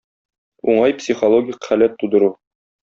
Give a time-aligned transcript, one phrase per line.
[0.73, 2.35] Уңай психологик халәт тудыру.